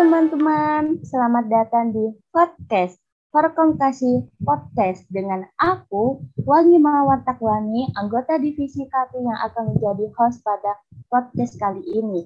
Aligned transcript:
teman-teman, 0.00 0.96
selamat 1.04 1.52
datang 1.52 1.92
di 1.92 2.16
podcast 2.32 2.96
Perkomkasi 3.36 4.32
Podcast 4.40 5.04
dengan 5.12 5.44
aku, 5.60 6.24
Wangi 6.40 6.80
Mawar 6.80 7.20
Takwani, 7.28 7.84
anggota 8.00 8.40
divisi 8.40 8.88
KP 8.88 9.20
yang 9.20 9.36
akan 9.44 9.76
menjadi 9.76 10.08
host 10.16 10.40
pada 10.40 10.80
podcast 11.12 11.52
kali 11.60 11.84
ini. 11.84 12.24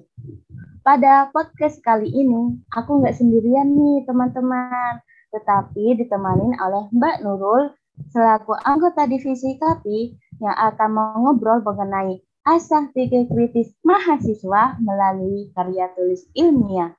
Pada 0.87 1.27
podcast 1.35 1.83
kali 1.83 2.07
ini, 2.15 2.55
aku 2.71 3.03
nggak 3.03 3.19
sendirian 3.19 3.75
nih 3.75 4.07
teman-teman, 4.07 5.03
tetapi 5.35 5.99
ditemani 5.99 6.55
oleh 6.55 6.87
Mbak 6.95 7.27
Nurul 7.27 7.75
selaku 8.07 8.55
anggota 8.55 9.03
divisi 9.03 9.59
KP 9.59 10.15
yang 10.39 10.55
akan 10.55 10.95
mengobrol 10.95 11.59
mengenai 11.59 12.23
asah 12.47 12.87
pikir 12.95 13.27
kritis 13.27 13.75
mahasiswa 13.83 14.79
melalui 14.79 15.51
karya 15.51 15.91
tulis 15.91 16.23
ilmiah. 16.39 16.95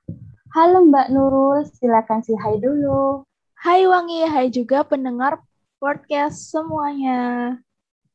Halo 0.47 0.79
Mbak 0.87 1.11
Nurul, 1.11 1.67
silakan 1.75 2.23
si 2.23 2.31
hai 2.31 2.55
dulu. 2.55 3.19
Hai 3.59 3.83
Wangi, 3.83 4.23
hai 4.23 4.47
juga 4.47 4.79
pendengar 4.79 5.43
podcast 5.75 6.47
semuanya. 6.47 7.59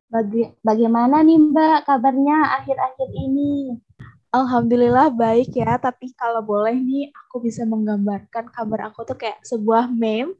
Baga 0.09 0.57
bagaimana 0.65 1.21
nih 1.21 1.37
Mbak 1.37 1.85
kabarnya 1.85 2.57
akhir-akhir 2.57 3.09
ini? 3.13 3.77
Alhamdulillah 4.33 5.13
baik 5.13 5.53
ya, 5.53 5.77
tapi 5.77 6.17
kalau 6.17 6.41
boleh 6.41 6.73
nih 6.73 7.13
aku 7.13 7.45
bisa 7.45 7.69
menggambarkan 7.69 8.49
kabar 8.49 8.89
aku 8.89 9.05
tuh 9.05 9.21
kayak 9.21 9.45
sebuah 9.45 9.93
meme. 9.93 10.33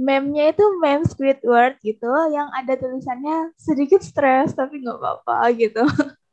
Meme-nya 0.00 0.48
itu 0.48 0.64
meme 0.80 1.04
Squidward 1.04 1.76
gitu, 1.84 2.08
yang 2.32 2.48
ada 2.56 2.72
tulisannya 2.72 3.52
sedikit 3.60 4.00
stres 4.00 4.56
tapi 4.56 4.80
nggak 4.80 4.96
apa-apa 4.96 5.52
gitu. 5.60 5.84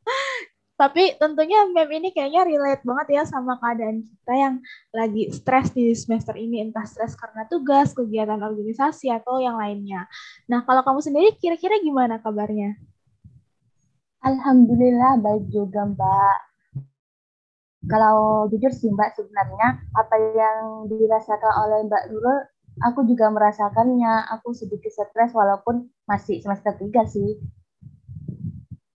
Tapi 0.81 1.13
tentunya 1.21 1.70
meme 1.70 1.94
ini 2.02 2.09
kayaknya 2.09 2.41
relate 2.41 2.82
banget 2.82 3.21
ya 3.21 3.24
sama 3.29 3.54
keadaan 3.62 4.01
kita 4.01 4.34
yang 4.34 4.55
lagi 4.90 5.29
stres 5.29 5.70
di 5.77 5.93
semester 5.93 6.34
ini, 6.34 6.57
entah 6.65 6.82
stres 6.90 7.13
karena 7.13 7.46
tugas, 7.46 7.93
kegiatan 7.93 8.41
organisasi, 8.41 9.13
atau 9.13 9.38
yang 9.38 9.62
lainnya. 9.62 10.10
Nah, 10.49 10.65
kalau 10.65 10.82
kamu 10.82 11.05
sendiri 11.05 11.38
kira-kira 11.38 11.77
gimana 11.77 12.18
kabarnya? 12.18 12.82
Alhamdulillah 14.26 15.21
baik 15.21 15.54
juga 15.54 15.85
Mbak. 15.85 16.38
Kalau 17.85 18.49
jujur 18.49 18.73
sih 18.73 18.90
Mbak 18.90 19.21
sebenarnya 19.21 19.85
apa 19.93 20.16
yang 20.18 20.90
dirasakan 20.90 21.54
oleh 21.62 21.85
Mbak 21.85 22.04
Nurul, 22.10 22.41
aku 22.82 23.05
juga 23.05 23.29
merasakannya. 23.29 24.34
Aku 24.34 24.57
sedikit 24.57 24.90
stres 24.90 25.29
walaupun 25.38 25.93
masih 26.10 26.41
semester 26.41 26.73
3 26.73 27.05
sih. 27.05 27.38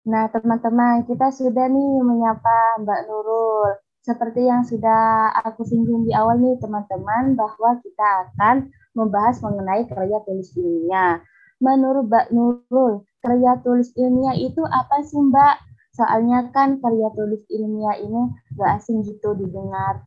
Nah, 0.07 0.31
teman-teman, 0.31 1.03
kita 1.03 1.35
sudah 1.35 1.67
nih 1.67 1.99
menyapa 1.99 2.79
Mbak 2.79 3.11
Nurul. 3.11 3.75
Seperti 4.07 4.47
yang 4.47 4.63
sudah 4.63 5.35
aku 5.43 5.67
singgung 5.67 6.07
di 6.07 6.15
awal 6.15 6.39
nih, 6.39 6.55
teman-teman, 6.63 7.35
bahwa 7.35 7.75
kita 7.83 8.31
akan 8.31 8.71
membahas 8.95 9.43
mengenai 9.43 9.83
karya 9.91 10.23
tulis 10.23 10.55
ilmiah. 10.55 11.19
Menurut 11.59 12.07
Mbak 12.07 12.27
Nurul, 12.31 13.03
karya 13.19 13.59
tulis 13.67 13.91
ilmiah 13.99 14.39
itu 14.39 14.63
apa 14.71 15.03
sih, 15.03 15.19
Mbak? 15.19 15.55
Soalnya 15.99 16.55
kan 16.55 16.79
karya 16.79 17.11
tulis 17.11 17.43
ilmiah 17.51 17.99
ini 17.99 18.31
gak 18.55 18.79
asing 18.79 19.03
gitu 19.03 19.35
didengar. 19.35 20.07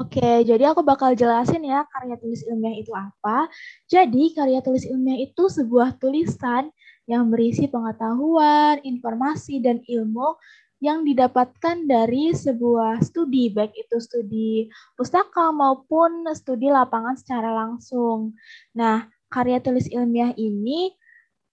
Oke, 0.00 0.48
jadi 0.48 0.72
aku 0.72 0.80
bakal 0.80 1.12
jelasin 1.12 1.60
ya 1.60 1.84
karya 1.92 2.16
tulis 2.16 2.40
ilmiah 2.48 2.72
itu 2.72 2.88
apa. 2.96 3.52
Jadi, 3.84 4.32
karya 4.32 4.64
tulis 4.64 4.88
ilmiah 4.88 5.28
itu 5.28 5.44
sebuah 5.44 6.00
tulisan 6.00 6.72
yang 7.10 7.26
berisi 7.26 7.66
pengetahuan, 7.66 8.78
informasi, 8.86 9.58
dan 9.58 9.82
ilmu 9.82 10.38
yang 10.80 11.04
didapatkan 11.04 11.84
dari 11.84 12.32
sebuah 12.32 13.04
studi, 13.04 13.52
baik 13.52 13.76
itu 13.76 14.00
studi 14.00 14.70
pustaka 14.96 15.52
maupun 15.52 16.24
studi 16.32 16.72
lapangan 16.72 17.18
secara 17.18 17.52
langsung. 17.52 18.32
Nah, 18.72 19.04
karya 19.28 19.60
tulis 19.60 19.90
ilmiah 19.92 20.32
ini 20.38 20.96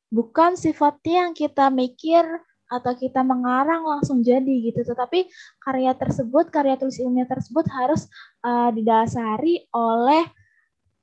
bukan 0.07 0.55
sifatnya 0.55 1.27
yang 1.27 1.33
kita 1.35 1.67
mikir 1.67 2.23
atau 2.67 2.95
kita 2.95 3.19
mengarang 3.23 3.83
langsung 3.83 4.23
jadi 4.23 4.71
gitu, 4.71 4.83
tetapi 4.87 5.27
karya 5.59 5.91
tersebut, 5.91 6.47
karya 6.47 6.79
tulis 6.79 6.95
ilmiah 6.99 7.27
tersebut 7.27 7.67
harus 7.67 8.07
uh, 8.47 8.71
didasari 8.71 9.67
oleh 9.75 10.23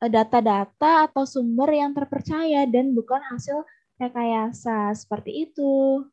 eh, 0.00 0.10
data-data 0.12 1.12
atau 1.12 1.28
sumber 1.28 1.72
yang 1.76 1.92
terpercaya 1.92 2.64
dan 2.68 2.96
bukan 2.96 3.20
hasil 3.32 3.64
rekayasa 3.98 4.92
seperti 4.96 5.50
itu. 5.50 6.04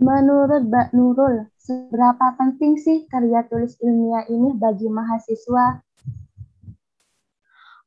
Menurut 0.00 0.64
Mbak 0.64 0.96
Nurul, 0.96 1.44
seberapa 1.60 2.32
penting 2.40 2.80
sih 2.80 3.04
karya 3.04 3.44
tulis 3.44 3.76
ilmiah 3.84 4.24
ini 4.32 4.56
bagi 4.56 4.88
mahasiswa? 4.88 5.84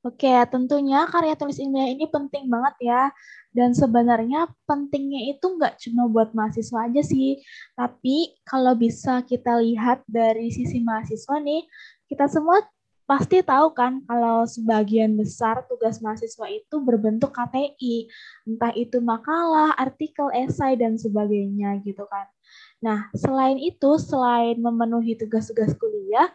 Oke, 0.04 0.36
tentunya 0.52 1.08
karya 1.08 1.34
tulis 1.34 1.58
ilmiah 1.58 1.90
ini 1.90 2.06
penting 2.12 2.52
banget 2.52 2.76
ya. 2.86 3.04
Dan 3.50 3.74
sebenarnya 3.74 4.52
pentingnya 4.70 5.32
itu 5.34 5.46
nggak 5.58 5.80
cuma 5.80 6.06
buat 6.06 6.36
mahasiswa 6.38 6.92
aja 6.92 7.02
sih. 7.02 7.42
Tapi 7.74 8.36
kalau 8.46 8.78
bisa 8.78 9.26
kita 9.26 9.58
lihat 9.64 10.06
dari 10.06 10.54
sisi 10.54 10.84
mahasiswa 10.86 11.40
nih, 11.42 11.66
kita 12.12 12.30
semua 12.30 12.62
pasti 13.04 13.44
tahu 13.44 13.76
kan 13.76 14.00
kalau 14.08 14.48
sebagian 14.48 15.14
besar 15.20 15.64
tugas 15.68 16.00
mahasiswa 16.00 16.48
itu 16.50 16.76
berbentuk 16.80 17.36
KTI, 17.36 18.08
entah 18.48 18.74
itu 18.74 19.04
makalah, 19.04 19.76
artikel, 19.76 20.32
esai, 20.32 20.80
dan 20.80 20.96
sebagainya 20.96 21.84
gitu 21.84 22.08
kan. 22.08 22.28
Nah, 22.84 23.08
selain 23.16 23.60
itu, 23.60 23.96
selain 24.00 24.60
memenuhi 24.60 25.16
tugas-tugas 25.16 25.76
kuliah, 25.80 26.32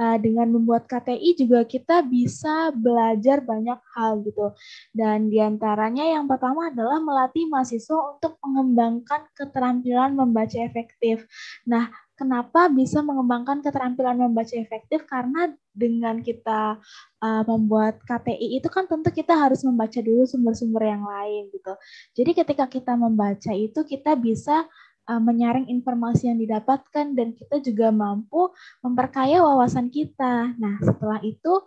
uh, 0.00 0.16
dengan 0.20 0.52
membuat 0.52 0.84
KTI 0.88 1.36
juga 1.36 1.64
kita 1.64 2.04
bisa 2.04 2.70
belajar 2.72 3.40
banyak 3.40 3.80
hal 3.96 4.20
gitu. 4.24 4.52
Dan 4.92 5.32
di 5.32 5.40
antaranya 5.40 6.04
yang 6.04 6.28
pertama 6.28 6.68
adalah 6.70 7.00
melatih 7.00 7.48
mahasiswa 7.48 8.16
untuk 8.16 8.36
mengembangkan 8.44 9.28
keterampilan 9.32 10.12
membaca 10.16 10.58
efektif. 10.60 11.24
Nah, 11.64 11.88
kenapa 12.16 12.72
bisa 12.72 13.04
mengembangkan 13.04 13.60
keterampilan 13.60 14.16
membaca 14.16 14.56
efektif 14.56 15.04
karena 15.04 15.52
dengan 15.76 16.24
kita 16.24 16.80
uh, 17.20 17.42
membuat 17.44 18.00
KTI 18.02 18.58
itu 18.58 18.68
kan 18.72 18.88
tentu 18.88 19.12
kita 19.12 19.36
harus 19.36 19.60
membaca 19.62 20.00
dulu 20.00 20.24
sumber-sumber 20.24 20.88
yang 20.88 21.04
lain 21.04 21.52
gitu. 21.52 21.72
Jadi 22.16 22.30
ketika 22.32 22.64
kita 22.66 22.96
membaca 22.96 23.52
itu 23.52 23.84
kita 23.84 24.16
bisa 24.16 24.64
uh, 25.06 25.20
menyaring 25.20 25.68
informasi 25.68 26.32
yang 26.32 26.40
didapatkan 26.40 27.12
dan 27.12 27.36
kita 27.36 27.60
juga 27.62 27.92
mampu 27.92 28.50
memperkaya 28.80 29.44
wawasan 29.44 29.92
kita. 29.92 30.56
Nah, 30.56 30.80
setelah 30.80 31.20
itu 31.22 31.62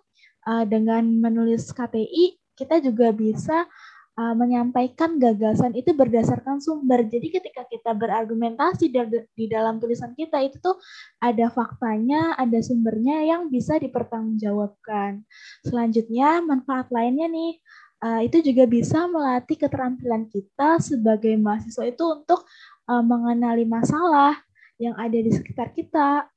uh, 0.50 0.66
dengan 0.66 1.06
menulis 1.06 1.72
KTI 1.72 2.42
kita 2.60 2.84
juga 2.84 3.16
bisa 3.16 3.70
uh, 4.20 4.36
menyampaikan 4.36 5.16
gagasan 5.16 5.72
itu 5.80 5.96
berdasarkan 5.96 6.60
sumber. 6.60 7.08
Jadi 7.08 7.40
ketika 7.40 7.64
kita 7.64 7.96
berargumentasi 7.96 8.92
di 9.32 9.46
dalam 9.48 9.80
tulisan 9.80 10.12
kita 10.12 10.44
itu 10.44 10.60
tuh 10.60 10.76
ada 11.24 11.48
faktanya, 11.48 12.36
ada 12.36 12.60
sumbernya 12.60 13.24
yang 13.24 13.48
bisa 13.48 13.80
dipertanggungjawabkan. 13.80 15.24
Selanjutnya 15.64 16.44
manfaat 16.44 16.92
lainnya 16.92 17.32
nih 17.32 17.64
uh, 18.04 18.22
itu 18.28 18.44
juga 18.44 18.68
bisa 18.68 19.08
melatih 19.08 19.56
keterampilan 19.56 20.28
kita 20.28 20.84
sebagai 20.84 21.40
mahasiswa 21.40 21.88
itu 21.88 22.04
untuk 22.04 22.44
uh, 22.92 23.04
mengenali 23.04 23.64
masalah 23.64 24.36
yang 24.80 24.96
ada 25.00 25.16
di 25.16 25.32
sekitar 25.32 25.72
kita 25.72 26.28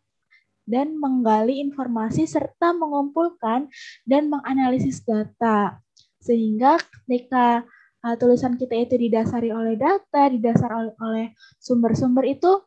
dan 0.63 0.95
menggali 0.95 1.59
informasi 1.59 2.23
serta 2.27 2.71
mengumpulkan 2.71 3.67
dan 4.07 4.31
menganalisis 4.31 5.03
data. 5.03 5.83
Sehingga 6.23 6.79
ketika 7.05 7.67
uh, 8.07 8.15
tulisan 8.15 8.55
kita 8.55 8.79
itu 8.79 8.95
didasari 8.95 9.51
oleh 9.51 9.75
data, 9.75 10.31
didasari 10.31 10.95
oleh 10.95 11.35
sumber-sumber 11.59 12.23
itu 12.31 12.63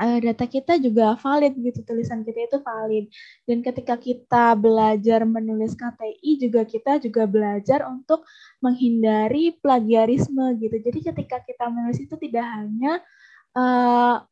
uh, 0.00 0.18
data 0.18 0.44
kita 0.48 0.80
juga 0.80 1.14
valid 1.20 1.52
gitu, 1.60 1.84
tulisan 1.84 2.24
kita 2.24 2.48
itu 2.48 2.58
valid. 2.64 3.12
Dan 3.44 3.60
ketika 3.60 4.00
kita 4.00 4.56
belajar 4.56 5.28
menulis 5.28 5.76
KTI 5.76 6.30
juga 6.40 6.64
kita 6.64 6.98
juga 6.98 7.28
belajar 7.28 7.84
untuk 7.86 8.24
menghindari 8.64 9.54
plagiarisme 9.60 10.56
gitu. 10.56 10.76
Jadi 10.80 10.98
ketika 11.12 11.44
kita 11.44 11.68
menulis 11.68 12.00
itu 12.00 12.16
tidak 12.16 12.46
hanya 12.56 13.04
uh, 13.52 14.24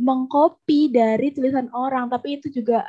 mengcopy 0.00 0.90
dari 0.90 1.30
tulisan 1.30 1.68
orang, 1.70 2.08
tapi 2.10 2.40
itu 2.40 2.50
juga 2.50 2.88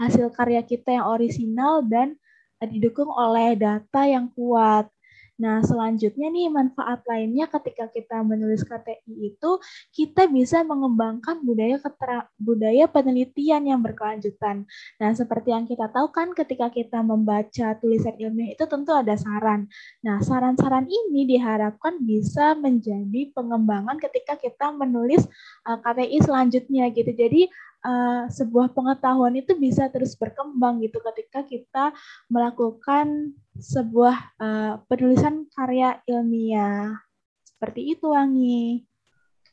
hasil 0.00 0.30
karya 0.34 0.62
kita 0.66 0.90
yang 0.90 1.06
orisinal 1.06 1.86
dan 1.86 2.18
didukung 2.62 3.10
oleh 3.10 3.58
data 3.58 4.06
yang 4.06 4.30
kuat. 4.36 4.93
Nah, 5.34 5.66
selanjutnya 5.66 6.30
nih 6.30 6.46
manfaat 6.46 7.02
lainnya 7.10 7.50
ketika 7.50 7.90
kita 7.90 8.22
menulis 8.22 8.62
KTI 8.62 9.34
itu 9.34 9.50
kita 9.90 10.30
bisa 10.30 10.62
mengembangkan 10.62 11.42
budaya 11.42 11.82
ketera, 11.82 12.30
budaya 12.38 12.86
penelitian 12.86 13.66
yang 13.66 13.80
berkelanjutan. 13.82 14.62
Nah, 15.02 15.10
seperti 15.10 15.50
yang 15.50 15.66
kita 15.66 15.90
tahu 15.90 16.14
kan 16.14 16.30
ketika 16.38 16.70
kita 16.70 17.02
membaca 17.02 17.74
tulisan 17.82 18.14
ilmiah 18.14 18.54
itu 18.54 18.64
tentu 18.70 18.94
ada 18.94 19.18
saran. 19.18 19.66
Nah, 20.06 20.22
saran-saran 20.22 20.86
ini 20.86 21.26
diharapkan 21.26 21.98
bisa 21.98 22.54
menjadi 22.54 23.34
pengembangan 23.34 23.98
ketika 23.98 24.38
kita 24.38 24.70
menulis 24.70 25.26
uh, 25.66 25.74
eh, 25.74 25.78
KTI 25.82 26.18
selanjutnya 26.22 26.94
gitu. 26.94 27.10
Jadi 27.10 27.50
uh, 27.82 28.30
sebuah 28.30 28.70
pengetahuan 28.70 29.34
itu 29.34 29.58
bisa 29.58 29.90
terus 29.90 30.14
berkembang 30.14 30.78
gitu 30.82 30.98
ketika 31.12 31.42
kita 31.42 31.84
melakukan 32.30 33.34
sebuah 33.58 34.16
uh, 34.38 34.72
penulisan 34.90 35.46
karya 35.54 36.02
ilmiah. 36.10 36.98
Seperti 37.46 37.94
itu, 37.94 38.10
Wangi. 38.10 38.84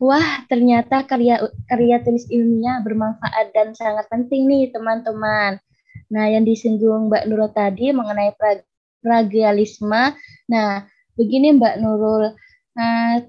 Wah, 0.02 0.42
ternyata 0.50 1.06
karya 1.06 1.46
karya 1.70 2.02
tulis 2.02 2.26
ilmiah 2.34 2.82
bermanfaat 2.82 3.54
dan 3.54 3.78
sangat 3.78 4.10
penting 4.10 4.50
nih, 4.50 4.74
teman-teman. 4.74 5.62
Nah, 6.10 6.26
yang 6.28 6.44
disinggung 6.44 7.08
Mbak 7.08 7.30
Nurul 7.30 7.54
tadi 7.54 7.94
mengenai 7.94 8.34
plagialisme. 9.06 10.18
Nah, 10.50 10.90
begini 11.14 11.54
Mbak 11.56 11.80
Nurul. 11.80 12.34
Nah, 12.72 13.22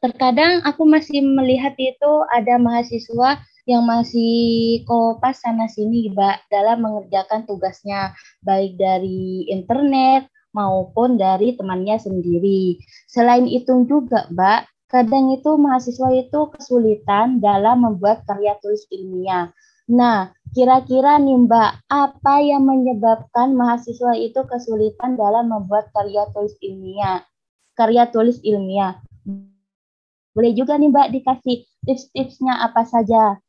terkadang 0.00 0.64
aku 0.64 0.86
masih 0.86 1.20
melihat 1.20 1.74
itu 1.76 2.12
ada 2.32 2.56
mahasiswa 2.56 3.42
yang 3.64 3.88
masih 3.88 4.84
kopas 4.84 5.40
sana 5.40 5.64
sini 5.72 6.12
Mbak 6.12 6.52
dalam 6.52 6.84
mengerjakan 6.84 7.48
tugasnya 7.48 8.12
baik 8.44 8.76
dari 8.76 9.48
internet 9.48 10.28
maupun 10.52 11.16
dari 11.16 11.56
temannya 11.56 11.96
sendiri. 11.96 12.76
Selain 13.08 13.48
itu 13.48 13.88
juga 13.88 14.28
Mbak, 14.28 14.88
kadang 14.92 15.32
itu 15.32 15.50
mahasiswa 15.56 16.12
itu 16.12 16.40
kesulitan 16.52 17.40
dalam 17.40 17.88
membuat 17.88 18.28
karya 18.28 18.54
tulis 18.60 18.84
ilmiah. 18.92 19.48
Nah, 19.88 20.32
kira-kira 20.52 21.16
nih 21.20 21.44
Mbak, 21.48 21.88
apa 21.88 22.34
yang 22.44 22.68
menyebabkan 22.68 23.56
mahasiswa 23.56 24.12
itu 24.16 24.44
kesulitan 24.44 25.16
dalam 25.16 25.48
membuat 25.48 25.88
karya 25.96 26.28
tulis 26.36 26.52
ilmiah? 26.60 27.24
Karya 27.74 28.12
tulis 28.12 28.38
ilmiah. 28.44 29.00
Boleh 30.36 30.52
juga 30.52 30.76
nih 30.76 30.92
Mbak 30.92 31.08
dikasih 31.16 31.56
tips-tipsnya 31.84 32.60
apa 32.64 32.86
saja? 32.86 33.43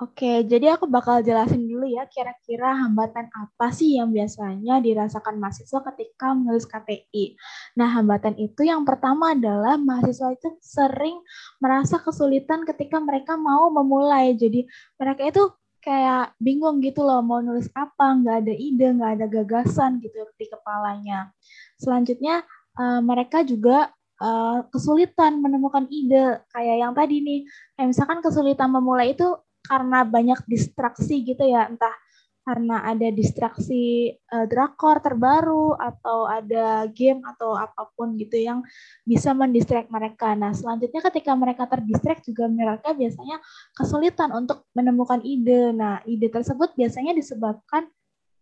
Oke, 0.00 0.48
jadi 0.48 0.80
aku 0.80 0.88
bakal 0.88 1.20
jelasin 1.20 1.68
dulu 1.68 1.84
ya 1.84 2.08
kira-kira 2.08 2.72
hambatan 2.72 3.28
apa 3.36 3.68
sih 3.68 4.00
yang 4.00 4.08
biasanya 4.08 4.80
dirasakan 4.80 5.36
mahasiswa 5.36 5.76
ketika 5.92 6.32
menulis 6.32 6.64
KTI. 6.64 7.36
Nah, 7.76 8.00
hambatan 8.00 8.32
itu 8.40 8.64
yang 8.64 8.88
pertama 8.88 9.36
adalah 9.36 9.76
mahasiswa 9.76 10.32
itu 10.32 10.56
sering 10.64 11.20
merasa 11.60 12.00
kesulitan 12.00 12.64
ketika 12.64 12.96
mereka 12.96 13.36
mau 13.36 13.68
memulai. 13.68 14.32
Jadi 14.32 14.64
mereka 14.96 15.22
itu 15.28 15.44
kayak 15.84 16.32
bingung 16.40 16.80
gitu 16.80 17.04
loh 17.04 17.20
mau 17.20 17.44
nulis 17.44 17.68
apa, 17.76 18.16
nggak 18.24 18.36
ada 18.40 18.54
ide, 18.56 18.96
nggak 18.96 19.12
ada 19.20 19.26
gagasan 19.28 20.00
gitu 20.00 20.16
di 20.40 20.48
kepalanya. 20.48 21.28
Selanjutnya 21.76 22.40
uh, 22.80 23.04
mereka 23.04 23.44
juga 23.44 23.92
uh, 24.16 24.64
kesulitan 24.72 25.44
menemukan 25.44 25.84
ide 25.92 26.40
kayak 26.56 26.88
yang 26.88 26.96
tadi 26.96 27.20
nih. 27.20 27.40
Kayak 27.76 27.88
misalkan 27.92 28.24
kesulitan 28.24 28.72
memulai 28.72 29.12
itu 29.12 29.28
karena 29.64 30.04
banyak 30.06 30.40
distraksi 30.48 31.22
gitu 31.24 31.44
ya, 31.44 31.68
entah 31.68 31.92
karena 32.40 32.82
ada 32.88 33.08
distraksi 33.12 34.10
uh, 34.32 34.48
drakor 34.48 35.04
terbaru 35.04 35.76
atau 35.76 36.24
ada 36.24 36.88
game 36.88 37.20
atau 37.22 37.52
apa 37.54 37.92
pun 37.92 38.16
gitu 38.16 38.40
yang 38.40 38.64
bisa 39.04 39.36
mendistract 39.36 39.92
mereka. 39.92 40.32
Nah, 40.32 40.56
selanjutnya 40.56 41.04
ketika 41.04 41.36
mereka 41.36 41.68
terdistract 41.68 42.24
juga 42.24 42.48
mereka 42.48 42.96
biasanya 42.96 43.38
kesulitan 43.76 44.32
untuk 44.32 44.66
menemukan 44.72 45.20
ide. 45.20 45.70
Nah, 45.76 46.00
ide 46.08 46.32
tersebut 46.32 46.72
biasanya 46.74 47.12
disebabkan 47.12 47.86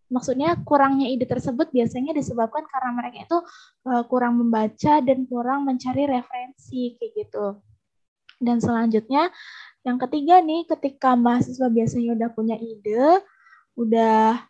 maksudnya 0.08 0.56
kurangnya 0.64 1.04
ide 1.04 1.28
tersebut 1.28 1.68
biasanya 1.68 2.16
disebabkan 2.16 2.64
karena 2.64 2.90
mereka 2.96 3.28
itu 3.28 3.38
uh, 3.92 4.02
kurang 4.08 4.40
membaca 4.40 5.04
dan 5.04 5.28
kurang 5.28 5.68
mencari 5.68 6.08
referensi 6.08 6.96
kayak 6.96 7.12
gitu. 7.12 7.60
Dan 8.38 8.62
selanjutnya 8.62 9.34
yang 9.86 9.98
ketiga 10.02 10.42
nih, 10.42 10.66
ketika 10.66 11.14
mahasiswa 11.14 11.68
biasanya 11.70 12.10
udah 12.18 12.30
punya 12.34 12.56
ide, 12.58 13.22
udah 13.78 14.42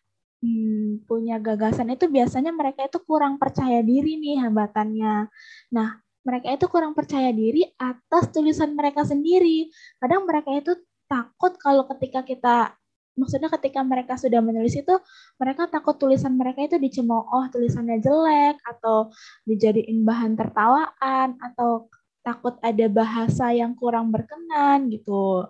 hmm, 0.43 1.05
punya 1.05 1.37
gagasan 1.43 1.93
itu 1.93 2.09
biasanya 2.09 2.51
mereka 2.55 2.87
itu 2.89 2.99
kurang 3.05 3.37
percaya 3.37 3.85
diri 3.85 4.17
nih 4.19 4.41
hambatannya. 4.43 5.29
Nah, 5.75 5.89
mereka 6.27 6.49
itu 6.53 6.67
kurang 6.69 6.93
percaya 6.93 7.31
diri 7.33 7.65
atas 7.81 8.31
tulisan 8.35 8.77
mereka 8.77 9.05
sendiri. 9.07 9.71
Kadang 10.01 10.29
mereka 10.29 10.51
itu 10.53 10.73
takut 11.09 11.57
kalau 11.57 11.89
ketika 11.89 12.21
kita 12.27 12.77
maksudnya 13.19 13.51
ketika 13.51 13.83
mereka 13.83 14.15
sudah 14.15 14.39
menulis 14.39 14.79
itu 14.79 14.95
mereka 15.43 15.67
takut 15.67 15.99
tulisan 15.99 16.39
mereka 16.39 16.63
itu 16.63 16.79
dicemooh 16.79 17.51
tulisannya 17.51 17.99
jelek 17.99 18.63
atau 18.63 19.11
dijadiin 19.43 20.07
bahan 20.07 20.39
tertawaan 20.39 21.35
atau 21.43 21.91
takut 22.29 22.61
ada 22.61 22.87
bahasa 22.93 23.49
yang 23.57 23.73
kurang 23.73 24.13
berkenan 24.13 24.93
gitu. 24.93 25.49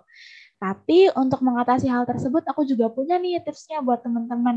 Tapi 0.59 1.11
untuk 1.15 1.43
mengatasi 1.43 1.87
hal 1.91 2.07
tersebut 2.07 2.43
aku 2.47 2.63
juga 2.63 2.87
punya 2.87 3.19
nih 3.19 3.43
tipsnya 3.43 3.83
buat 3.83 3.99
teman-teman. 3.99 4.55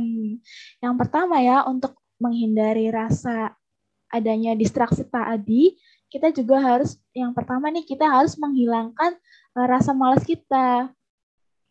Yang 0.78 0.94
pertama 0.98 1.42
ya 1.42 1.66
untuk 1.66 1.98
menghindari 2.22 2.90
rasa 2.94 3.54
adanya 4.10 4.54
distraksi 4.54 5.02
tadi, 5.06 5.74
kita 6.06 6.30
juga 6.30 6.60
harus 6.62 7.00
yang 7.16 7.32
pertama 7.32 7.72
nih 7.72 7.82
kita 7.82 8.04
harus 8.04 8.36
menghilangkan 8.38 9.18
uh, 9.58 9.66
rasa 9.66 9.90
malas 9.96 10.22
kita. 10.22 10.92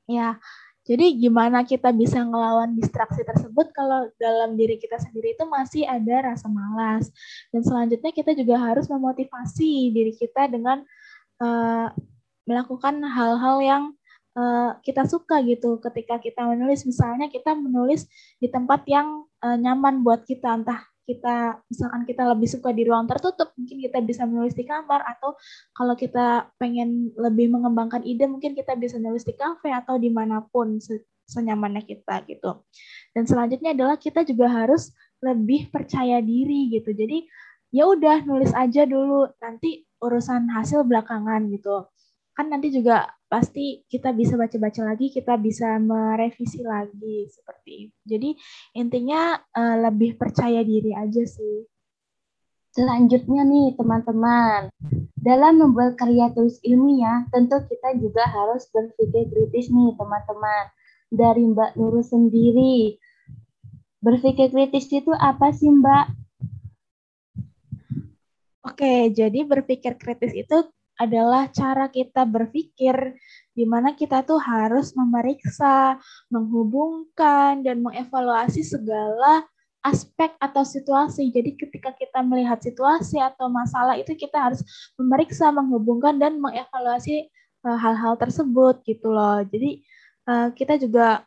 Ya, 0.09 0.41
jadi 0.81 1.13
gimana 1.13 1.61
kita 1.61 1.93
bisa 1.93 2.25
ngelawan 2.25 2.73
distraksi 2.73 3.21
tersebut 3.21 3.69
kalau 3.69 4.09
dalam 4.17 4.57
diri 4.57 4.81
kita 4.81 4.97
sendiri 4.97 5.37
itu 5.37 5.45
masih 5.45 5.85
ada 5.85 6.33
rasa 6.33 6.49
malas. 6.49 7.13
Dan 7.53 7.61
selanjutnya 7.61 8.09
kita 8.09 8.33
juga 8.33 8.57
harus 8.57 8.89
memotivasi 8.89 9.93
diri 9.93 10.13
kita 10.17 10.49
dengan 10.49 10.81
uh, 11.37 11.87
melakukan 12.49 12.97
hal-hal 13.07 13.57
yang 13.61 13.83
uh, 14.33 14.73
kita 14.81 15.05
suka 15.05 15.45
gitu 15.45 15.77
ketika 15.85 16.17
kita 16.17 16.49
menulis. 16.49 16.81
Misalnya 16.83 17.29
kita 17.29 17.53
menulis 17.53 18.09
di 18.41 18.49
tempat 18.49 18.81
yang 18.89 19.29
uh, 19.45 19.57
nyaman 19.61 20.01
buat 20.01 20.25
kita, 20.25 20.65
entah 20.65 20.90
kita 21.05 21.59
misalkan 21.67 22.05
kita 22.05 22.23
lebih 22.29 22.47
suka 22.47 22.69
di 22.71 22.85
ruang 22.85 23.09
tertutup 23.09 23.51
mungkin 23.57 23.77
kita 23.81 23.99
bisa 24.05 24.23
menulis 24.29 24.53
di 24.53 24.63
kamar 24.63 25.01
atau 25.03 25.33
kalau 25.73 25.97
kita 25.97 26.49
pengen 26.61 27.11
lebih 27.17 27.49
mengembangkan 27.49 28.05
ide 28.05 28.29
mungkin 28.29 28.53
kita 28.53 28.77
bisa 28.77 29.01
nulis 29.01 29.25
di 29.25 29.33
kafe 29.33 29.73
atau 29.73 29.97
di 29.97 30.13
mana 30.13 30.45
pun 30.45 30.77
senyamannya 31.31 31.87
kita 31.87 32.27
gitu. 32.27 32.63
Dan 33.15 33.23
selanjutnya 33.23 33.71
adalah 33.71 33.95
kita 33.95 34.27
juga 34.27 34.51
harus 34.51 34.91
lebih 35.23 35.71
percaya 35.71 36.19
diri 36.19 36.67
gitu. 36.75 36.91
Jadi 36.91 37.23
ya 37.71 37.87
udah 37.87 38.27
nulis 38.27 38.51
aja 38.51 38.83
dulu 38.83 39.31
nanti 39.39 39.87
urusan 40.03 40.51
hasil 40.51 40.83
belakangan 40.83 41.47
gitu 41.53 41.87
kan 42.31 42.47
nanti 42.47 42.71
juga 42.71 43.11
pasti 43.27 43.83
kita 43.87 44.11
bisa 44.15 44.35
baca-baca 44.35 44.87
lagi, 44.87 45.11
kita 45.11 45.35
bisa 45.39 45.79
merevisi 45.79 46.63
lagi 46.63 47.27
seperti 47.31 47.71
itu. 47.87 47.97
Jadi 48.07 48.29
intinya 48.75 49.39
uh, 49.39 49.77
lebih 49.87 50.19
percaya 50.19 50.63
diri 50.63 50.91
aja 50.95 51.23
sih. 51.27 51.67
Selanjutnya 52.71 53.43
nih 53.43 53.75
teman-teman, 53.75 54.71
dalam 55.19 55.59
membuat 55.59 55.99
karya 55.99 56.31
tulis 56.31 56.55
ilmiah, 56.63 57.27
tentu 57.35 57.59
kita 57.67 57.99
juga 57.99 58.23
harus 58.23 58.63
berpikir 58.71 59.27
kritis 59.27 59.67
nih 59.67 59.91
teman-teman. 59.99 60.71
Dari 61.11 61.43
Mbak 61.51 61.75
Nurul 61.75 62.07
sendiri, 62.07 62.95
berpikir 63.99 64.47
kritis 64.55 64.87
itu 64.87 65.11
apa 65.11 65.51
sih 65.51 65.67
Mbak? 65.67 66.05
Oke, 68.71 69.11
jadi 69.11 69.43
berpikir 69.43 69.99
kritis 69.99 70.31
itu 70.31 70.57
adalah 71.01 71.49
cara 71.49 71.89
kita 71.89 72.21
berpikir 72.29 73.17
di 73.57 73.65
mana 73.65 73.97
kita 73.97 74.21
tuh 74.21 74.37
harus 74.37 74.93
memeriksa, 74.93 75.97
menghubungkan, 76.29 77.65
dan 77.65 77.81
mengevaluasi 77.81 78.61
segala 78.61 79.43
aspek 79.81 80.37
atau 80.37 80.61
situasi. 80.61 81.33
Jadi 81.33 81.57
ketika 81.57 81.89
kita 81.97 82.21
melihat 82.21 82.61
situasi 82.61 83.17
atau 83.17 83.49
masalah 83.49 83.97
itu 83.97 84.13
kita 84.13 84.37
harus 84.37 84.61
memeriksa, 84.95 85.49
menghubungkan, 85.49 86.21
dan 86.21 86.37
mengevaluasi 86.37 87.27
eh, 87.65 87.77
hal-hal 87.81 88.13
tersebut 88.21 88.85
gitu 88.85 89.09
loh. 89.09 89.41
Jadi 89.41 89.81
eh, 90.29 90.47
kita 90.53 90.77
juga 90.77 91.25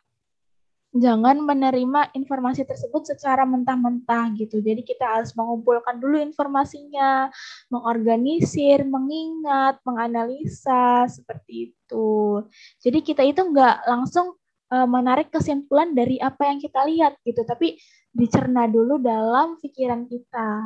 jangan 0.95 1.43
menerima 1.43 2.15
informasi 2.15 2.63
tersebut 2.63 3.03
secara 3.03 3.43
mentah-mentah 3.43 4.31
gitu. 4.39 4.63
Jadi 4.63 4.81
kita 4.87 5.03
harus 5.03 5.35
mengumpulkan 5.35 5.99
dulu 5.99 6.15
informasinya, 6.23 7.27
mengorganisir, 7.67 8.87
mengingat, 8.87 9.83
menganalisa 9.83 11.03
seperti 11.11 11.75
itu. 11.75 12.47
Jadi 12.79 12.99
kita 13.03 13.27
itu 13.27 13.43
nggak 13.43 13.91
langsung 13.91 14.39
uh, 14.71 14.87
menarik 14.87 15.27
kesimpulan 15.35 15.91
dari 15.91 16.15
apa 16.23 16.47
yang 16.47 16.63
kita 16.63 16.79
lihat 16.87 17.19
gitu, 17.27 17.43
tapi 17.43 17.75
dicerna 18.15 18.71
dulu 18.71 18.95
dalam 18.95 19.59
pikiran 19.59 20.07
kita. 20.07 20.63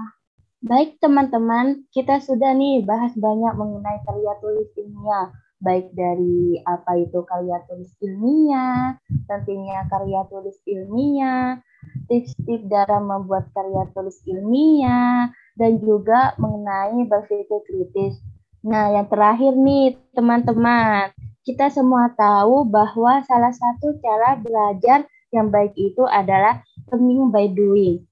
Baik 0.59 1.00
teman-teman, 1.01 1.88
kita 1.89 2.19
sudah 2.21 2.51
nih 2.53 2.86
bahas 2.86 3.15
banyak 3.15 3.53
mengenai 3.55 4.03
karya 4.05 4.33
tulis 4.43 4.69
ilmiah, 4.75 5.31
baik 5.60 5.92
dari 5.92 6.60
apa 6.63 7.00
itu 7.00 7.20
karya 7.28 7.60
tulis 7.68 7.92
ilmiah, 8.00 8.96
tentunya 9.28 9.84
karya 9.92 10.24
tulis 10.32 10.58
ilmiah, 10.63 11.60
tips-tips 12.08 12.68
dalam 12.72 13.12
membuat 13.12 13.51
karya 13.51 13.88
tulis 13.92 14.20
ilmiah, 14.28 15.32
dan 15.60 15.72
juga 15.84 16.34
mengenai 16.39 17.04
berpikir 17.08 17.60
kritis. 17.68 18.20
Nah, 18.63 18.92
yang 18.92 19.08
terakhir 19.08 19.56
nih 19.56 19.96
teman-teman, 20.16 21.12
kita 21.44 21.72
semua 21.72 22.12
tahu 22.16 22.68
bahwa 22.68 23.24
salah 23.28 23.51
satu 23.51 24.00
cara 24.00 24.36
belajar 24.39 25.08
yang 25.32 25.48
baik 25.51 25.75
itu 25.75 26.04
adalah 26.08 26.63
learning 26.92 27.30
by 27.32 27.48
doing 27.48 28.10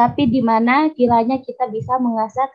tapi 0.00 0.30
di 0.30 0.40
mana 0.40 0.88
kiranya 0.96 1.44
kita 1.44 1.68
bisa 1.68 2.00
mengasah 2.00 2.48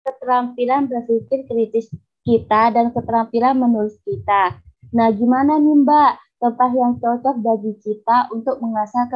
keterampilan 0.00 0.88
berpikir 0.88 1.44
kritis 1.44 1.92
kita 2.22 2.70
dan 2.70 2.94
keterampilan 2.94 3.58
menulis 3.58 3.98
kita. 4.06 4.58
Nah, 4.94 5.08
gimana 5.10 5.58
nih 5.58 5.76
Mbak 5.82 6.12
tempat 6.42 6.70
yang 6.74 6.98
cocok 6.98 7.36
bagi 7.38 7.72
kita 7.82 8.30
untuk 8.34 8.58
mengasah 8.58 9.06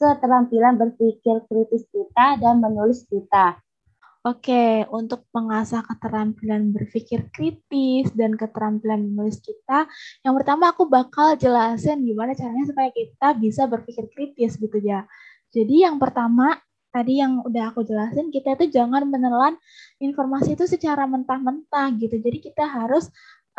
keterampilan 0.00 0.76
berpikir 0.76 1.44
kritis 1.48 1.88
kita 1.88 2.36
dan 2.40 2.60
menulis 2.60 3.08
kita? 3.08 3.56
Oke, 4.20 4.84
untuk 4.92 5.24
mengasah 5.32 5.80
keterampilan 5.80 6.76
berpikir 6.76 7.32
kritis 7.32 8.12
dan 8.12 8.36
keterampilan 8.36 9.00
menulis 9.00 9.40
kita, 9.40 9.88
yang 10.20 10.36
pertama 10.36 10.76
aku 10.76 10.84
bakal 10.84 11.40
jelasin 11.40 12.04
gimana 12.04 12.36
caranya 12.36 12.68
supaya 12.68 12.92
kita 12.92 13.32
bisa 13.40 13.64
berpikir 13.64 14.12
kritis 14.12 14.60
gitu 14.60 14.76
ya. 14.84 15.08
Jadi 15.48 15.88
yang 15.88 15.96
pertama 15.96 16.60
tadi 16.90 17.22
yang 17.22 17.42
udah 17.46 17.70
aku 17.70 17.86
jelasin 17.86 18.34
kita 18.34 18.58
itu 18.58 18.74
jangan 18.82 19.06
menelan 19.06 19.54
informasi 20.02 20.58
itu 20.58 20.66
secara 20.66 21.06
mentah-mentah 21.06 21.94
gitu. 21.98 22.18
Jadi 22.18 22.38
kita 22.50 22.66
harus 22.66 23.08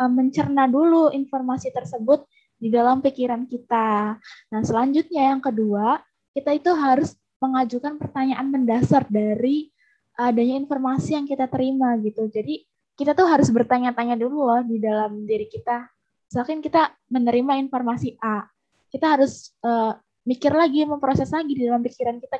uh, 0.00 0.08
mencerna 0.08 0.68
dulu 0.68 1.08
informasi 1.12 1.72
tersebut 1.72 2.24
di 2.62 2.70
dalam 2.70 3.02
pikiran 3.02 3.48
kita. 3.50 4.16
Nah, 4.54 4.60
selanjutnya 4.62 5.34
yang 5.34 5.42
kedua, 5.42 5.98
kita 6.30 6.54
itu 6.54 6.70
harus 6.70 7.18
mengajukan 7.42 7.98
pertanyaan 7.98 8.46
mendasar 8.46 9.02
dari 9.10 9.72
adanya 10.14 10.62
informasi 10.62 11.18
yang 11.18 11.26
kita 11.26 11.50
terima 11.50 11.98
gitu. 11.98 12.30
Jadi 12.30 12.62
kita 12.94 13.18
tuh 13.18 13.26
harus 13.26 13.50
bertanya-tanya 13.50 14.14
dulu 14.14 14.46
loh 14.46 14.62
di 14.62 14.78
dalam 14.78 15.26
diri 15.26 15.50
kita. 15.50 15.90
Misalkan 16.30 16.62
kita 16.62 16.94
menerima 17.10 17.58
informasi 17.66 18.14
A, 18.22 18.46
kita 18.92 19.18
harus 19.18 19.52
uh, 19.64 19.96
mikir 20.22 20.52
lagi, 20.54 20.86
memproses 20.86 21.30
lagi 21.30 21.52
di 21.54 21.66
dalam 21.66 21.82
pikiran 21.82 22.18
kita. 22.22 22.36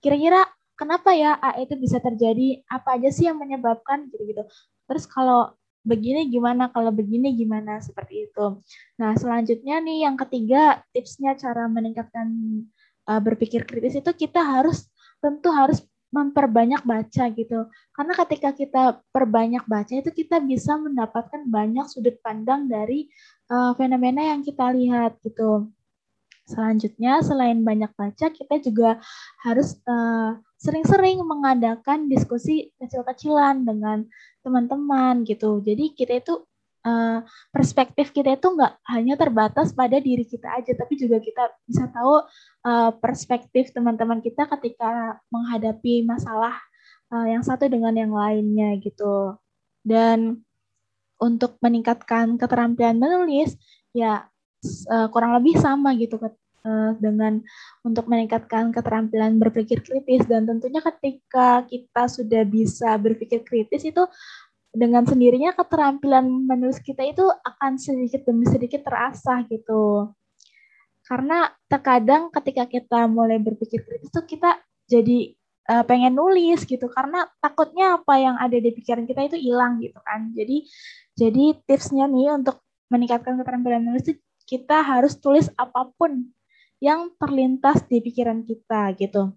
Kira-kira 0.00 0.44
kenapa 0.76 1.14
ya 1.16 1.38
A 1.40 1.56
itu 1.60 1.74
bisa 1.78 1.98
terjadi? 2.00 2.62
Apa 2.68 3.00
aja 3.00 3.08
sih 3.10 3.26
yang 3.28 3.40
menyebabkan 3.40 4.10
gitu-gitu. 4.12 4.44
Terus 4.84 5.04
kalau 5.08 5.56
begini 5.84 6.28
gimana, 6.32 6.72
kalau 6.72 6.90
begini 6.90 7.36
gimana, 7.36 7.80
seperti 7.80 8.28
itu. 8.28 8.60
Nah, 8.96 9.12
selanjutnya 9.16 9.80
nih 9.84 10.08
yang 10.08 10.16
ketiga, 10.16 10.80
tipsnya 10.96 11.36
cara 11.36 11.68
meningkatkan 11.68 12.28
uh, 13.08 13.20
berpikir 13.20 13.68
kritis 13.68 14.00
itu 14.00 14.10
kita 14.16 14.40
harus 14.40 14.88
tentu 15.20 15.52
harus 15.52 15.84
memperbanyak 16.14 16.86
baca 16.86 17.24
gitu. 17.34 17.66
Karena 17.90 18.12
ketika 18.22 18.50
kita 18.54 18.82
perbanyak 19.10 19.66
baca 19.66 19.92
itu 19.98 20.10
kita 20.14 20.38
bisa 20.38 20.78
mendapatkan 20.78 21.42
banyak 21.50 21.90
sudut 21.90 22.16
pandang 22.22 22.70
dari 22.70 23.10
uh, 23.50 23.74
fenomena 23.74 24.22
yang 24.30 24.40
kita 24.46 24.70
lihat 24.70 25.18
gitu. 25.26 25.74
Selanjutnya, 26.44 27.24
selain 27.24 27.64
banyak 27.64 27.88
baca, 27.96 28.28
kita 28.28 28.60
juga 28.60 29.00
harus 29.40 29.80
uh, 29.88 30.36
sering-sering 30.60 31.24
mengadakan 31.24 32.04
diskusi 32.04 32.68
kecil-kecilan 32.76 33.64
dengan 33.64 34.04
teman-teman 34.44 35.24
gitu. 35.24 35.64
Jadi 35.64 35.96
kita 35.96 36.20
itu 36.20 36.44
uh, 36.84 37.24
perspektif 37.48 38.12
kita 38.12 38.36
itu 38.36 38.44
nggak 38.44 38.76
hanya 38.92 39.16
terbatas 39.16 39.72
pada 39.72 39.96
diri 39.96 40.28
kita 40.28 40.52
aja, 40.60 40.76
tapi 40.76 41.00
juga 41.00 41.16
kita 41.16 41.48
bisa 41.64 41.88
tahu 41.88 42.28
uh, 42.68 42.92
perspektif 43.00 43.72
teman-teman 43.72 44.20
kita 44.20 44.44
ketika 44.44 45.16
menghadapi 45.32 46.04
masalah 46.04 46.60
uh, 47.08 47.24
yang 47.24 47.40
satu 47.40 47.72
dengan 47.72 47.96
yang 47.96 48.12
lainnya 48.12 48.76
gitu. 48.84 49.40
Dan 49.80 50.44
untuk 51.16 51.56
meningkatkan 51.64 52.36
keterampilan 52.36 53.00
menulis, 53.00 53.56
ya 53.96 54.28
uh, 54.88 55.08
kurang 55.12 55.36
lebih 55.36 55.56
sama 55.60 55.92
gitu 55.94 56.16
uh, 56.20 56.92
dengan 56.96 57.40
untuk 57.84 58.08
meningkatkan 58.08 58.72
keterampilan 58.72 59.36
berpikir 59.36 59.84
kritis 59.84 60.24
dan 60.24 60.48
tentunya 60.48 60.80
ketika 60.80 61.62
kita 61.68 62.02
sudah 62.08 62.42
bisa 62.48 62.96
berpikir 62.96 63.44
kritis 63.44 63.84
itu 63.84 64.04
dengan 64.74 65.06
sendirinya 65.06 65.54
keterampilan 65.54 66.26
menulis 66.26 66.82
kita 66.82 67.06
itu 67.06 67.22
akan 67.22 67.78
sedikit 67.78 68.26
demi 68.26 68.42
sedikit 68.50 68.82
terasah 68.82 69.46
gitu. 69.46 70.10
Karena 71.06 71.46
terkadang 71.70 72.32
ketika 72.34 72.66
kita 72.66 73.06
mulai 73.06 73.38
berpikir 73.38 73.86
kritis 73.86 74.10
itu 74.10 74.22
kita 74.26 74.58
jadi 74.90 75.30
uh, 75.70 75.84
pengen 75.86 76.18
nulis 76.18 76.66
gitu 76.66 76.90
karena 76.90 77.28
takutnya 77.38 78.02
apa 78.02 78.14
yang 78.18 78.36
ada 78.36 78.56
di 78.58 78.70
pikiran 78.74 79.06
kita 79.06 79.30
itu 79.30 79.38
hilang 79.38 79.78
gitu 79.78 80.00
kan. 80.02 80.34
Jadi 80.34 80.66
jadi 81.14 81.44
tipsnya 81.62 82.10
nih 82.10 82.34
untuk 82.34 82.58
meningkatkan 82.90 83.38
keterampilan 83.38 83.80
menulis 83.84 84.10
itu 84.10 84.20
kita 84.44 84.84
harus 84.84 85.16
tulis 85.18 85.48
apa 85.56 85.90
pun 85.96 86.28
yang 86.80 87.12
terlintas 87.16 87.84
di 87.88 88.00
pikiran 88.04 88.44
kita 88.44 88.92
gitu. 89.00 89.32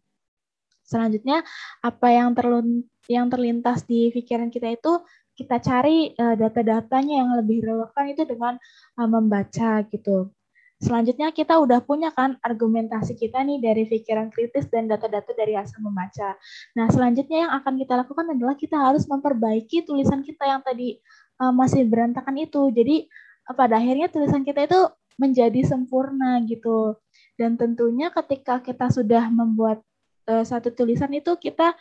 Selanjutnya 0.87 1.43
apa 1.83 2.07
yang 2.11 2.31
terlun 2.31 2.87
yang 3.11 3.27
terlintas 3.27 3.83
di 3.87 4.11
pikiran 4.11 4.51
kita 4.51 4.75
itu 4.75 5.03
kita 5.37 5.61
cari 5.61 6.11
uh, 6.17 6.33
data-datanya 6.33 7.23
yang 7.23 7.29
lebih 7.37 7.61
relevan 7.61 8.05
itu 8.09 8.23
dengan 8.23 8.53
uh, 8.97 9.07
membaca 9.07 9.83
gitu. 9.87 10.31
Selanjutnya 10.77 11.33
kita 11.33 11.57
udah 11.57 11.81
punya 11.81 12.13
kan 12.13 12.37
argumentasi 12.45 13.17
kita 13.17 13.41
nih 13.41 13.57
dari 13.57 13.89
pikiran 13.89 14.29
kritis 14.29 14.69
dan 14.69 14.85
data-data 14.85 15.33
dari 15.33 15.57
hasil 15.57 15.81
membaca. 15.81 16.37
Nah 16.77 16.85
selanjutnya 16.93 17.49
yang 17.49 17.51
akan 17.57 17.73
kita 17.81 17.93
lakukan 17.97 18.25
adalah 18.29 18.53
kita 18.53 18.77
harus 18.77 19.09
memperbaiki 19.09 19.89
tulisan 19.89 20.21
kita 20.21 20.45
yang 20.45 20.61
tadi 20.61 21.01
uh, 21.41 21.53
masih 21.53 21.85
berantakan 21.89 22.37
itu. 22.37 22.69
Jadi 22.69 23.09
pada 23.55 23.79
akhirnya 23.79 24.11
tulisan 24.11 24.43
kita 24.43 24.67
itu 24.67 24.81
menjadi 25.17 25.61
sempurna 25.65 26.41
gitu. 26.45 26.99
Dan 27.37 27.55
tentunya 27.55 28.09
ketika 28.09 28.59
kita 28.61 28.89
sudah 28.89 29.29
membuat 29.29 29.81
uh, 30.29 30.43
satu 30.43 30.73
tulisan 30.73 31.13
itu 31.13 31.37
kita 31.37 31.77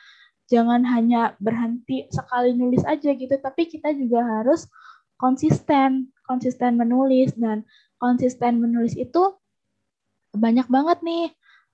jangan 0.46 0.86
hanya 0.86 1.34
berhenti 1.42 2.06
sekali 2.12 2.54
nulis 2.54 2.86
aja 2.86 3.10
gitu, 3.10 3.34
tapi 3.42 3.66
kita 3.66 3.90
juga 3.96 4.22
harus 4.22 4.70
konsisten, 5.18 6.12
konsisten 6.28 6.78
menulis 6.78 7.34
dan 7.34 7.66
konsisten 7.98 8.62
menulis 8.62 8.94
itu 8.94 9.34
banyak 10.36 10.68
banget 10.68 10.98
nih 11.02 11.26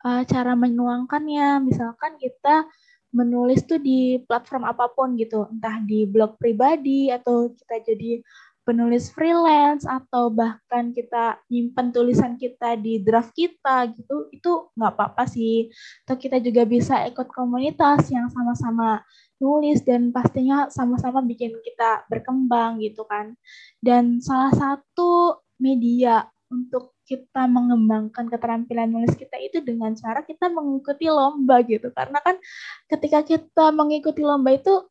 uh, 0.06 0.22
cara 0.24 0.56
menuangkannya. 0.56 1.62
Misalkan 1.68 2.16
kita 2.16 2.64
menulis 3.12 3.68
tuh 3.68 3.76
di 3.76 4.24
platform 4.24 4.64
apa 4.64 4.88
pun 4.88 5.20
gitu, 5.20 5.44
entah 5.52 5.76
di 5.84 6.08
blog 6.08 6.40
pribadi 6.40 7.12
atau 7.12 7.52
kita 7.52 7.92
jadi 7.92 8.24
penulis 8.62 9.10
freelance 9.10 9.82
atau 9.82 10.30
bahkan 10.30 10.94
kita 10.94 11.38
nyimpen 11.50 11.90
tulisan 11.90 12.38
kita 12.38 12.78
di 12.78 13.02
draft 13.02 13.34
kita 13.34 13.90
gitu 13.90 14.30
itu 14.30 14.70
nggak 14.78 14.92
apa-apa 14.94 15.26
sih. 15.26 15.70
Atau 16.06 16.16
kita 16.18 16.38
juga 16.38 16.62
bisa 16.62 17.02
ikut 17.10 17.28
komunitas 17.30 18.06
yang 18.10 18.30
sama-sama 18.30 19.02
nulis 19.42 19.82
dan 19.82 20.14
pastinya 20.14 20.70
sama-sama 20.70 21.18
bikin 21.26 21.54
kita 21.62 22.06
berkembang 22.06 22.78
gitu 22.78 23.02
kan. 23.06 23.34
Dan 23.82 24.22
salah 24.22 24.54
satu 24.54 25.42
media 25.58 26.30
untuk 26.52 26.94
kita 27.02 27.44
mengembangkan 27.50 28.30
keterampilan 28.30 28.88
nulis 28.88 29.12
kita 29.18 29.36
itu 29.42 29.58
dengan 29.60 29.92
cara 29.98 30.22
kita 30.22 30.46
mengikuti 30.48 31.10
lomba 31.10 31.60
gitu. 31.66 31.90
Karena 31.90 32.22
kan 32.22 32.38
ketika 32.86 33.26
kita 33.26 33.74
mengikuti 33.74 34.22
lomba 34.22 34.54
itu 34.54 34.86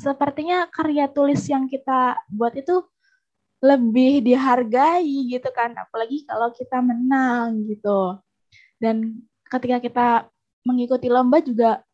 sepertinya 0.00 0.64
karya 0.72 1.12
tulis 1.12 1.44
yang 1.46 1.68
kita 1.68 2.16
buat 2.32 2.56
itu 2.56 2.80
lebih 3.60 4.24
dihargai 4.24 5.28
gitu 5.28 5.48
kan 5.52 5.76
apalagi 5.76 6.24
kalau 6.24 6.48
kita 6.56 6.80
menang 6.80 7.68
gitu. 7.68 8.16
Dan 8.80 9.20
ketika 9.52 9.78
kita 9.84 10.08
mengikuti 10.64 11.12
lomba 11.12 11.44
juga 11.44 11.84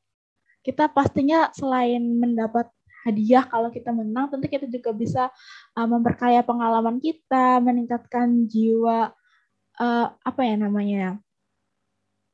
kita 0.63 0.91
pastinya 0.91 1.51
selain 1.55 2.03
mendapat 2.03 2.67
hadiah 3.07 3.47
kalau 3.47 3.71
kita 3.71 3.95
menang 3.95 4.27
tentu 4.27 4.51
kita 4.51 4.67
juga 4.67 4.91
bisa 4.91 5.31
uh, 5.79 5.87
memperkaya 5.87 6.43
pengalaman 6.43 6.99
kita 6.99 7.63
meningkatkan 7.63 8.51
jiwa 8.51 9.15
uh, 9.79 10.07
apa 10.11 10.41
ya 10.43 10.59
namanya 10.59 11.23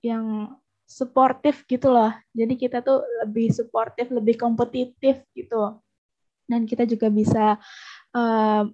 yang 0.01 0.57
suportif 0.89 1.65
gitu 1.69 1.89
loh. 1.89 2.13
Jadi 2.37 2.57
kita 2.57 2.81
tuh 2.85 3.05
lebih 3.25 3.53
suportif 3.53 4.09
lebih 4.13 4.37
kompetitif 4.37 5.25
gitu. 5.33 5.81
Dan 6.45 6.69
kita 6.69 6.85
juga 6.85 7.09
bisa 7.09 7.57
uh, 8.13 8.65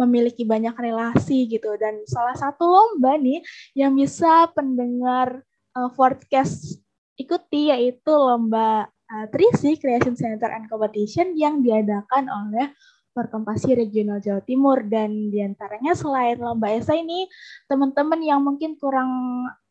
memiliki 0.00 0.42
banyak 0.42 0.74
relasi 0.74 1.46
gitu. 1.46 1.74
Dan 1.78 2.02
salah 2.06 2.34
satu 2.34 2.66
lomba 2.66 3.14
nih 3.18 3.42
yang 3.78 3.94
bisa 3.94 4.50
pendengar 4.52 5.42
uh, 5.74 5.90
podcast 5.94 6.78
ikuti 7.14 7.70
yaitu 7.70 8.10
lomba 8.10 8.90
uh, 8.90 9.26
Creation 9.30 10.18
Center 10.18 10.50
and 10.50 10.66
Competition 10.66 11.38
yang 11.38 11.62
diadakan 11.62 12.26
oleh 12.26 12.74
Perkompasi 13.14 13.78
Regional 13.78 14.18
Jawa 14.18 14.42
Timur. 14.42 14.82
Dan 14.82 15.30
di 15.30 15.38
antaranya 15.38 15.94
selain 15.94 16.38
lomba 16.42 16.74
esai 16.74 17.06
ini 17.06 17.30
teman-teman 17.70 18.18
yang 18.18 18.42
mungkin 18.42 18.74
kurang 18.74 19.10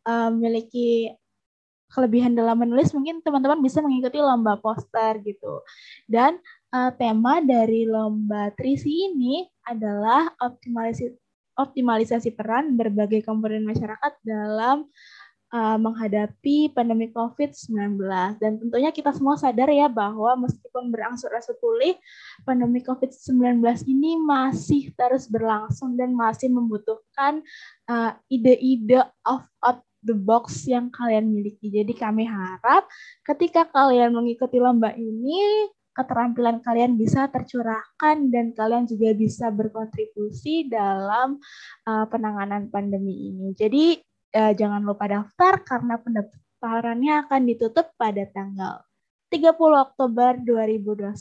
uh, 0.08 0.28
memiliki 0.32 1.12
kelebihan 1.94 2.34
dalam 2.34 2.58
menulis 2.58 2.90
mungkin 2.90 3.22
teman-teman 3.22 3.62
bisa 3.62 3.78
mengikuti 3.78 4.18
lomba 4.18 4.58
poster 4.58 5.20
gitu. 5.22 5.62
Dan 6.10 6.40
uh, 6.74 6.90
tema 6.96 7.38
dari 7.44 7.86
lomba 7.86 8.50
Trisi 8.56 9.12
ini 9.12 9.46
adalah 9.66 10.30
optimalisasi 10.40 11.16
optimalisasi 11.54 12.34
peran 12.34 12.74
berbagai 12.74 13.22
komponen 13.22 13.62
masyarakat 13.62 14.18
dalam 14.26 14.90
uh, 15.54 15.78
menghadapi 15.78 16.74
pandemi 16.74 17.14
COVID-19. 17.14 17.94
Dan 18.42 18.58
tentunya 18.58 18.90
kita 18.90 19.14
semua 19.14 19.38
sadar 19.38 19.70
ya 19.70 19.86
bahwa 19.86 20.34
meskipun 20.46 20.90
berangsur-angsur 20.90 21.54
pulih, 21.62 21.94
pandemi 22.42 22.82
COVID-19 22.82 23.62
ini 23.86 24.18
masih 24.18 24.90
terus 24.98 25.30
berlangsung 25.30 25.94
dan 25.94 26.10
masih 26.10 26.50
membutuhkan 26.50 27.38
uh, 27.86 28.18
ide-ide 28.26 29.06
of 29.22 29.46
out 29.62 29.78
the 30.04 30.12
box 30.12 30.66
yang 30.68 30.90
kalian 30.90 31.30
miliki. 31.32 31.70
Jadi 31.70 31.94
kami 31.96 32.28
harap 32.28 32.84
ketika 33.24 33.64
kalian 33.70 34.12
mengikuti 34.12 34.60
lomba 34.60 34.92
ini, 34.92 35.70
keterampilan 35.94 36.58
kalian 36.60 36.98
bisa 36.98 37.30
tercurahkan 37.30 38.28
dan 38.34 38.50
kalian 38.52 38.84
juga 38.84 39.14
bisa 39.14 39.48
berkontribusi 39.54 40.66
dalam 40.66 41.38
uh, 41.86 42.04
penanganan 42.10 42.68
pandemi 42.68 43.30
ini. 43.30 43.54
Jadi 43.54 44.02
uh, 44.34 44.52
jangan 44.52 44.82
lupa 44.82 45.06
daftar 45.06 45.62
karena 45.62 45.94
pendaftarannya 46.02 47.14
akan 47.24 47.40
ditutup 47.46 47.94
pada 47.94 48.26
tanggal 48.34 48.82
30 49.30 49.54
Oktober 49.58 50.38
2021. 50.42 51.14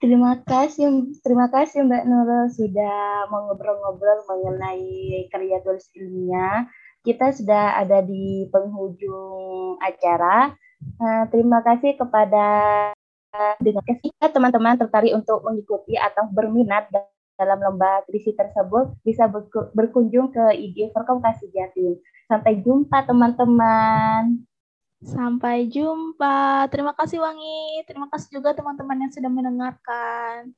Terima 0.00 0.32
kasih, 0.48 1.12
terima 1.20 1.52
kasih 1.52 1.84
Mbak 1.84 2.04
Nurul 2.08 2.48
sudah 2.48 3.28
mengobrol-ngobrol 3.28 4.24
mengenai 4.32 5.28
karya 5.28 5.60
tulis 5.60 5.92
ilmiah. 5.92 6.64
Kita 7.04 7.32
sudah 7.36 7.76
ada 7.76 8.00
di 8.00 8.48
penghujung 8.48 9.76
acara. 9.80 10.56
Uh, 10.96 11.28
terima 11.28 11.60
kasih 11.60 12.00
kepada 12.00 12.48
dengan 13.62 13.84
jika 13.86 14.26
teman-teman 14.30 14.74
tertarik 14.78 15.14
untuk 15.14 15.42
mengikuti 15.46 15.94
atau 15.94 16.26
berminat 16.30 16.90
dalam 17.40 17.58
lomba 17.62 18.04
trisi 18.04 18.36
tersebut 18.36 19.00
bisa 19.00 19.24
berkunjung 19.72 20.28
ke 20.28 20.44
IG 20.60 20.92
Forkom 20.92 21.24
Kasih 21.24 21.48
Jatim. 21.54 21.96
Sampai 22.28 22.60
jumpa 22.60 23.02
teman-teman. 23.08 24.44
Sampai 25.00 25.64
jumpa. 25.72 26.68
Terima 26.68 26.92
kasih 26.92 27.24
Wangi. 27.24 27.88
Terima 27.88 28.06
kasih 28.12 28.28
juga 28.36 28.52
teman-teman 28.52 29.08
yang 29.08 29.12
sudah 29.12 29.30
mendengarkan. 29.32 30.40